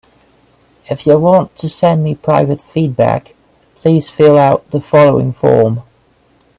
[0.89, 3.35] If you want to send me private feedback,
[3.75, 5.83] please fill out the following form.